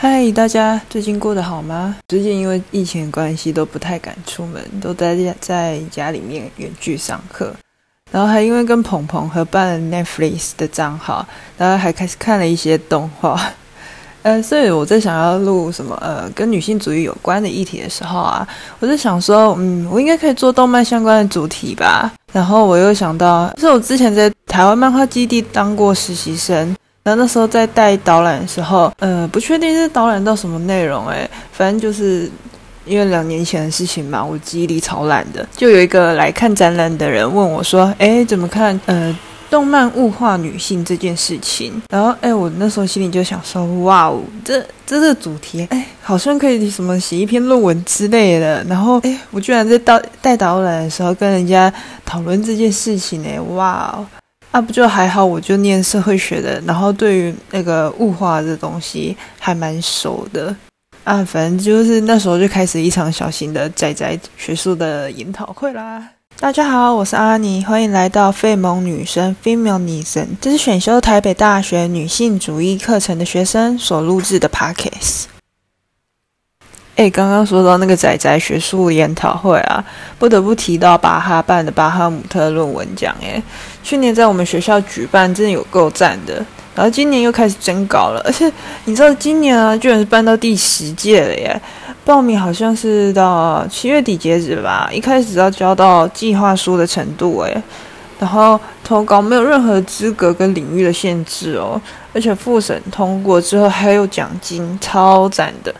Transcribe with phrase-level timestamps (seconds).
[0.00, 1.96] 嗨，大家最近过得好吗？
[2.06, 7.52] 最近因为疫情的关系，都不太敢出门，都待在在家里面远距上课。
[8.12, 11.26] 然后还因为跟鹏鹏合办了 Netflix 的账号，
[11.56, 13.42] 然后还开始看了一些动画。
[14.22, 18.46] 呃，所以我在想要录什么呃跟女性主义有关的议题的时候啊，
[18.78, 22.12] 我就想说，嗯，我应该可以做动漫相关的主题吧。
[22.32, 26.76] 然后我又想到，是我之前在台湾漫画基地当过实习生。
[27.08, 32.30] 然后那时候在带导览的时候，呃，不确定是导览到什么内容，哎，反正就是
[32.84, 35.48] 因为两年前的事情嘛，我记忆力超烂的。
[35.56, 39.18] 就有一个来看展览的人问我说：“哎，怎么看呃
[39.48, 51.72] 动漫物化女性这件事情？”然后哎，我那时候心里就想说：“哇哦，这这是主题，哎，好像可以什么写一篇论文之类的。”然后哎，我居然在导带导览的时候跟人家
[52.04, 54.06] 讨论这件事情，哎，哇哦！
[54.58, 60.54] 啊，不就还好，我就念社会学的，然后对于那个物化这东西还蛮熟的
[61.04, 61.24] 啊。
[61.24, 66.02] 反正就是那时候就开始一场小型的仔仔学术的研讨会啦。
[66.40, 75.26] 大家好，我是阿妮，欢迎来到费蒙女生 （Feminism），这是选修台北大学女性主义课程的学生所录制的 podcast。
[76.96, 79.84] 哎，刚刚说到那个仔仔学术研讨会啊，
[80.18, 83.14] 不得不提到巴哈办的巴哈姆特论文奖。
[83.22, 83.40] 哎，
[83.88, 86.44] 去年在我们学校举办，真的有够赞的。
[86.74, 88.52] 然后今年又开始征稿了，而且
[88.84, 91.58] 你知道今年啊，居然是办到第十届了耶！
[92.04, 97.62] 报名好像是到七月底截止吧，一开始要交到计划书的程度哎。
[98.20, 101.80] 然后投稿没有任何资格跟领域的限制哦，
[102.12, 105.74] 而且复审通过之后还有奖金，超赞的。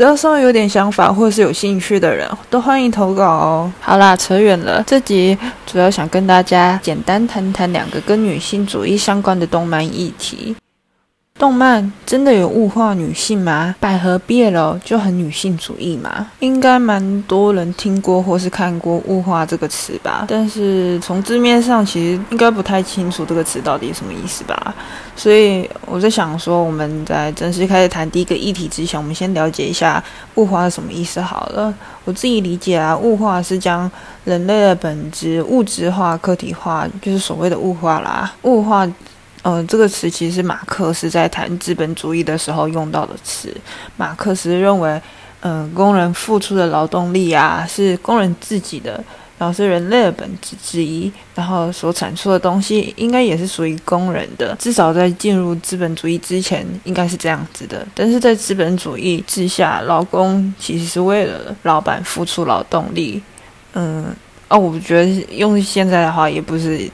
[0.00, 3.70] 只要稍微有点想法或者是有兴趣的人都欢迎投稿哦。
[3.82, 10.56] 好啦，扯远了，这集主要想跟大家简单谈谈两个跟女性主义相关的动漫议题。
[11.40, 13.74] 动漫真的有物化女性吗？
[13.80, 16.26] 百合毕业了就很女性主义吗？
[16.40, 20.26] 应该蛮多人听过或是看过“物化”这个词吧。
[20.28, 24.74] 但是从字面上，其实应该不太清楚这个词到底什么意思吧。
[25.16, 30.02] 所以我在想说，我们在正式开始谈第一个议题之前，我们先了解一下
[30.36, 31.72] “物化”是什么意思好了。
[32.04, 33.90] 我自己理解啊，“物化”是将
[34.26, 38.30] 人类的本质物质化、个体化，就是所谓的物化啦。
[38.42, 38.86] 物化。
[39.42, 43.50] 嗯，这个词其实是马克思在谈资本主义的时候用到的词。
[43.96, 45.00] 马克思认为，
[45.40, 49.02] 嗯，工人付出的劳动力啊，是工人自己的，
[49.38, 54.54] 然后是人类的本质之一，然后所产出的东西应该也是属于工人的。
[54.58, 57.86] 至少在进入资本主义之前，应该是这样子的。
[57.94, 63.22] 但是在资本主义之下，劳工其实是为了老板付出劳动力。
[63.72, 64.14] 嗯，
[64.48, 66.86] 哦，我觉得用现在的话，也不是。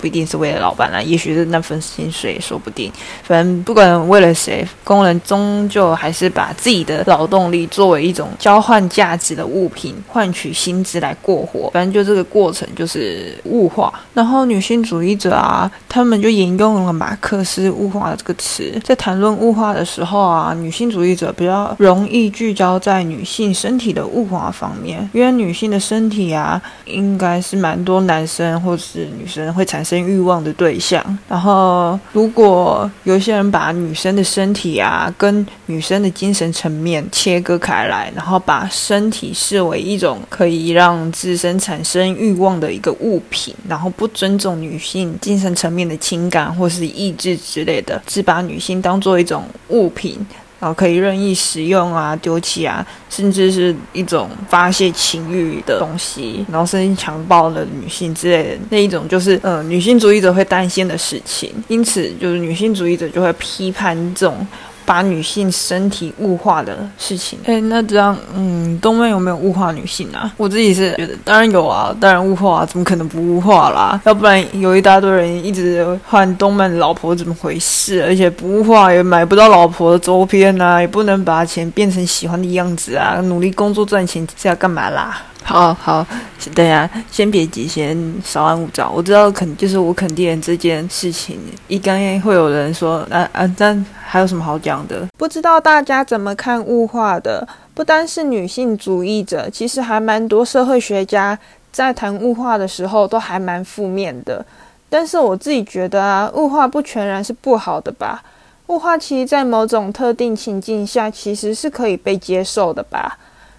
[0.00, 2.90] 不一定是为了老板啦，也许是那份薪水，说不定。
[3.22, 11.70] 反正不管为了谁，工人终究还是把自己的劳动力作为一种交换价值的物品，换取薪资来过活。
[11.74, 13.92] 反正就这个过程就是物化。
[14.14, 29.89] 然后女性主义者啊，他们就引用了马克思“物化”这个词，在谈论物化的时候啊，女性主义者比较容易聚焦在女性身体的物化方面，因为女性的身体啊，应该是蛮多男生或是女生会产生。
[29.90, 50.24] 生欲望的对象，然后如果有些人把女生的身体啊跟女生的精神层面切割开来，然后把身体视为一种可以让自身产生欲望的一个物品，然后不尊重女性精神层面的情感或是意志之类的，只把女性当做一种物品。
[50.60, 61.50] 然后可以任意使用啊，丢弃啊，甚至是一种发泄情欲的东西，然后甚至强暴了女性之类的那一种，就是呃女性主义者会担心的事情。
[61.66, 64.46] 因此，就是女性主义者就会批判这种。
[64.90, 70.28] 把女性身体物化的事情，哎，那这样，嗯，动漫有没有物化女性啊？
[70.36, 74.00] 我自己是觉得，当然有啊，当然物化啊，怎么可能不物化啦？
[74.04, 78.02] 要不然有一大堆人一直换动漫老婆，怎么回事？
[78.04, 85.22] 而且不物化也买不到老婆的周边啊，也不能把钱变成喜欢的样子啊，努力工作赚钱是要干嘛啦？
[85.42, 86.06] 好好，
[86.54, 88.92] 等下先别急，先稍安勿躁。
[88.94, 95.08] 我知道肯就是我肯定这件事情，一刚会有人说，啊啊，但还有什么好讲的？
[95.18, 97.46] 不知道大家怎么看物化的？
[97.74, 101.36] 不单是女性主义者，其实还蛮多社会学家
[101.72, 104.44] 在谈物化的时候都还蛮负面的。
[104.88, 108.22] 但是我自己觉得啊，物化不全然是不好的吧？
[108.68, 113.18] 物化其实在某种特定情境下其实是可以被接受的吧？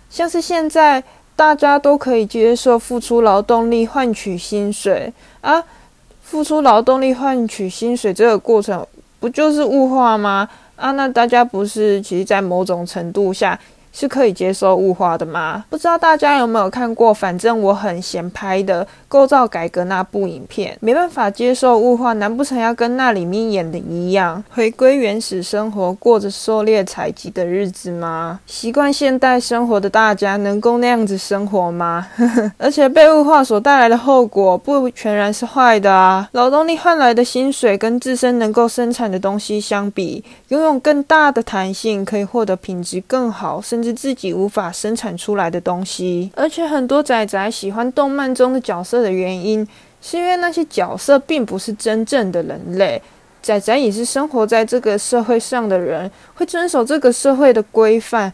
[0.09, 1.03] 像是现在。
[1.41, 5.11] 大家都可以接受付出劳动力换取薪水
[5.41, 5.63] 啊，
[6.21, 8.85] 付出劳动力换取薪水这个过程
[9.19, 10.47] 不就是物化吗？
[10.75, 13.59] 啊，那大家不是其实，在某种程度下。
[13.93, 15.65] 是可以接受物化的吗？
[15.69, 17.13] 不知道大家有没有看过？
[17.13, 28.39] 反正我很闲拍的构造改革那部影片，没办法接受物化，难不成要跟那里面演的一样，回归原始生活，过着狩猎采集的日子吗？
[28.45, 32.07] 习惯现代生活的大家能够那样子生活吗？
[32.57, 36.29] 而且被物化所带来的后果不全然是坏的啊！
[36.31, 49.67] 劳动力换来的薪水跟自身能够生产的东西相比，拥有更大的弹性，可以获得品质更好，甚至自己无法生产出来的东西，而且很多仔仔喜欢动漫中的角色的原因，
[50.01, 53.01] 是因为那些角色并不是真正的人类。
[53.41, 58.31] 仔仔也是生活在这个社会上的人，会遵守这个社会的规范。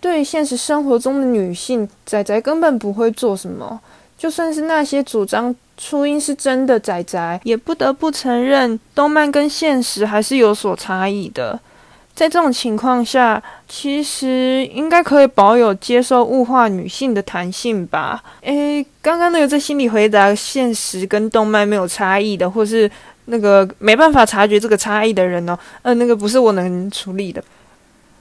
[0.00, 3.80] 对于现实生活中的女性，仔仔根本不会做什么。
[4.16, 11.60] 就算是那些主张初音是真的仔仔，也不得不承认，动漫跟现实还是有所差异的。
[12.16, 18.24] 在这种情况下，其实应该可以保有接受物化女性的弹性吧？
[18.40, 22.90] 诶，刚刚那个在心里回答现实跟动漫没有差异的，或是
[23.26, 27.44] 那个没办法察觉这个差异的人哦，呃，那个不是我能处理的。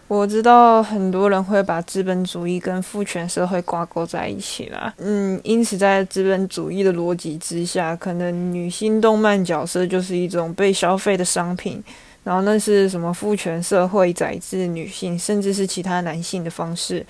[0.09, 11.81] 我知道很多人会把资本主义跟父权社会挂钩在一起啦，嗯，因此在资本主义的逻辑之下，可能女性动漫角色就是一种被消费的商品。
[12.25, 17.05] 然后那是什么父权社会宰制女性，甚至是其他男性的方式？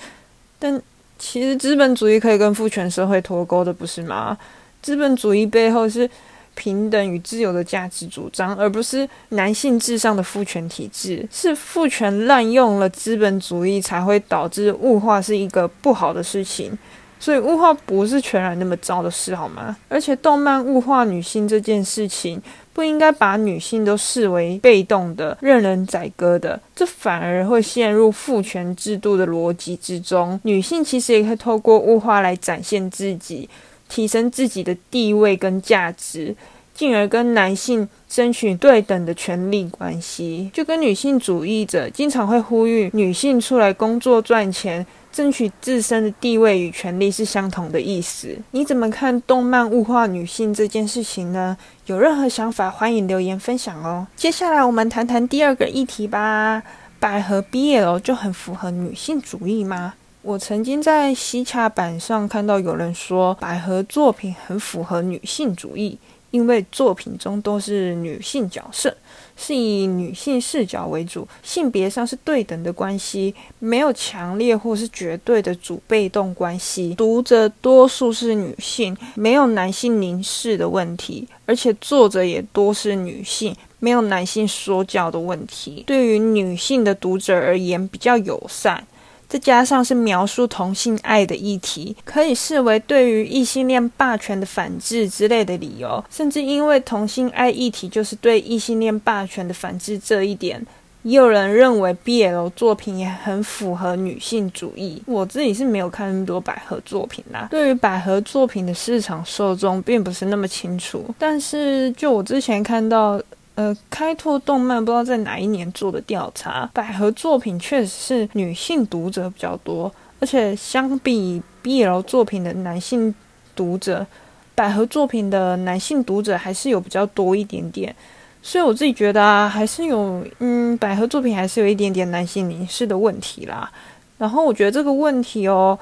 [0.59, 0.79] 但
[1.17, 4.37] 其实资本主义可以跟父权社会脱钩的，不是吗？
[4.81, 6.07] 资本主义背后是
[6.53, 11.25] 平等与自由的价值主张，而不是男性至上的父权体制。
[11.31, 16.77] 是父权滥用了资本主义，才会导致物化是一个不好的事情。
[17.17, 19.75] 所以物化不是全然那么糟的事，好吗？
[19.87, 22.41] 而且动漫物化女性这件事情。
[22.75, 30.37] 不应该把女性都视为被动的、任人宰割的，这反而会陷入父权制度的逻辑之中。
[30.43, 33.49] 女性其实也可以透过物化来展现自己，
[33.87, 36.35] 提升自己的地位跟价值，
[36.75, 40.51] 进而跟男性争取对等的权利关系。
[40.53, 44.85] 就跟女性主义者经常会呼吁女性出来工作赚钱。
[45.15, 48.37] 争取自身的地位与权利是相同的意思。
[48.51, 51.55] 你怎么看动漫物化女性这件事情呢？
[51.85, 54.05] 有任何想法，欢迎留言分享哦。
[54.17, 56.61] 接下来我们谈谈第二个议题吧。
[56.99, 59.93] 百合 BL 就很符合女性主义吗？
[60.21, 65.97] 我曾经在西洽版上看到有人说，百合作品很符合女性主义。
[66.35, 68.93] 因为作品中都是女性角色，
[69.37, 76.93] 是以女性视角为主，性别上是对等的关系，没有强烈或是绝对的主被动关系。
[76.95, 85.85] 读者多数是女性，没有男性凝视的问题，而且作者也多是女性，没有男性说教的问题。
[85.87, 88.85] 对于女性的读者而言，比较友善。
[89.27, 96.03] 再加上是描述同性爱的议题，可以视为对于异性恋霸权的反制之类的理由。
[96.09, 100.65] 甚至因为同性爱议题就是对异性恋霸权的反制这一点，
[101.03, 105.01] 也有人认为 BL 作品也很符合女性主义。
[105.05, 111.03] 我自己是没有看那么多百合作品啦，对于百合作品的市场受众并不是那么清楚。
[111.17, 113.21] 但是就我之前看到。
[113.55, 123.15] 呃，开拓动漫不知道在哪一年做的调查，百合作品确实是女性读者比较多，而且相比 BL 作品的男性
[123.55, 124.05] 读者，
[124.53, 127.95] 百合作品的男性读者还是有比较多一点点。
[128.43, 133.71] 所以我自己觉得啊，还是有，嗯，百合作品还是有一点点男性凝视的问题啦。
[134.17, 135.79] 然后我觉得这个问题哦，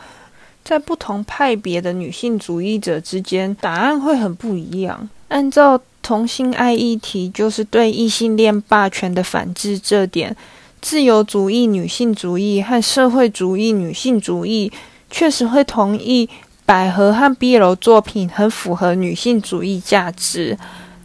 [0.64, 5.10] 在不同派别的女性主义者之间，答案会很不一样。
[5.28, 10.36] 按照同性爱议题就是对异性恋霸权的反制，这点
[10.82, 14.72] 自由主义女性主义和社会主义女性主义
[15.10, 16.30] 确实会同意
[16.66, 20.58] 百合和 BL 作品很符合女性主义价值，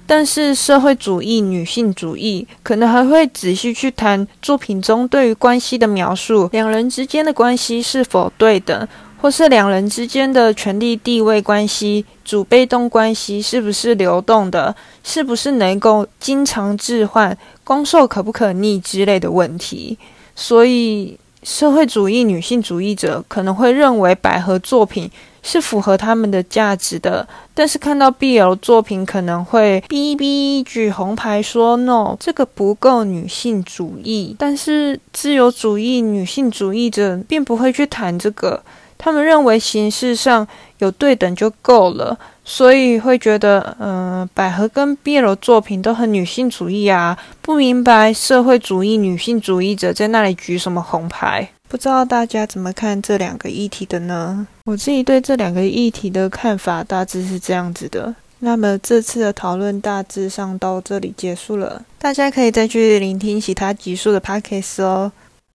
[0.06, 8.88] 但是社会主义女性主义可能还会仔细去谈作品中对于关系的描述，两人之间的关系是否对等。
[9.20, 19.98] 或是两人之间的权力地位关系、主被动关系是不是流动的，是不是能够经常置换、攻受可不可逆之类的问题。
[20.36, 25.10] 所以，社会主义女性主义者可能会认为百合作品
[25.42, 34.36] 是符合他们的价值的，但是看到 BL 作品可能会哔哔举红牌说 “no”，这个不够女性主义。
[34.38, 38.62] 但是自由主义女性主义者并不会去谈这个。
[38.98, 40.46] 他们认为形式上
[40.78, 51.48] 有对等就够了，所以会觉得，嗯，百合跟 BL 作品都很女性主义啊，不明白社会主义女性主义者在那里举什么红牌。
[51.68, 54.46] 不知道大家怎么看这两个议题的呢？
[54.64, 58.14] 我自己对这两个议题的看法大致是这样子的。
[58.40, 65.12] 那么这次的讨论大致上到这里结束了，大家可以再去聆听其他集数的 podcast 哦。